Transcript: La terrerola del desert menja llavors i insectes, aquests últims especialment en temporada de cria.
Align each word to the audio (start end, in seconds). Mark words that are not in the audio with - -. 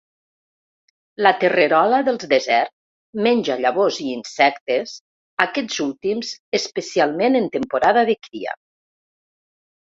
La 1.25 1.31
terrerola 1.41 1.99
del 2.07 2.15
desert 2.31 2.73
menja 3.27 3.57
llavors 3.65 3.99
i 4.05 4.07
insectes, 4.13 4.95
aquests 5.47 5.77
últims 5.87 6.33
especialment 6.61 7.41
en 7.43 7.47
temporada 7.59 8.07
de 8.11 8.19
cria. 8.25 8.57